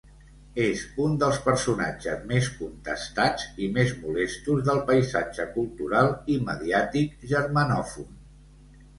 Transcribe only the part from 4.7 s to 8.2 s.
paisatge cultural i mediàtic germanòfon.